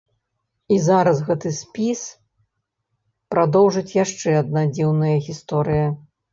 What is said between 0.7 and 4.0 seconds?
І зараз гэты спіс прадоўжыць